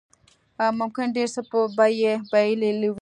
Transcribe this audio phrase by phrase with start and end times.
[0.79, 1.41] ممکن ډېر څه
[1.77, 2.97] به يې بايللي وو.